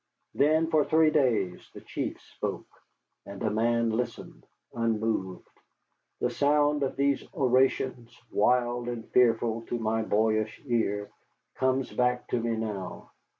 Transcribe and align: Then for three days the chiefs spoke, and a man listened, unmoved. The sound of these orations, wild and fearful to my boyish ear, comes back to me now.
Then 0.33 0.65
for 0.71 0.83
three 0.83 1.11
days 1.11 1.69
the 1.75 1.81
chiefs 1.81 2.23
spoke, 2.23 2.65
and 3.23 3.43
a 3.43 3.51
man 3.51 3.91
listened, 3.91 4.47
unmoved. 4.73 5.47
The 6.21 6.31
sound 6.31 6.81
of 6.81 6.95
these 6.95 7.23
orations, 7.35 8.19
wild 8.31 8.87
and 8.87 9.07
fearful 9.11 9.61
to 9.67 9.77
my 9.77 10.01
boyish 10.01 10.59
ear, 10.65 11.11
comes 11.53 11.91
back 11.93 12.27
to 12.29 12.39
me 12.41 12.55
now. 12.55 13.11